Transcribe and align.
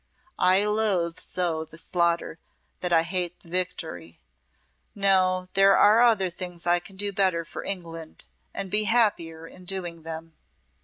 I 0.39 0.65
loathe 0.65 1.19
so 1.19 1.63
the 1.63 1.77
slaughter 1.77 2.39
that 2.79 2.91
I 2.91 3.03
hate 3.03 3.39
the 3.41 3.49
victory. 3.49 4.19
No; 4.95 5.47
there 5.53 5.77
are 5.77 6.01
other 6.01 6.31
things 6.31 6.65
I 6.65 6.79
can 6.79 6.95
do 6.95 7.13
better 7.13 7.45
for 7.45 7.63
England, 7.63 8.25
and 8.51 8.71
be 8.71 8.85
happier 8.85 9.45
in 9.45 9.63
doing 9.63 10.01
them." 10.01 10.33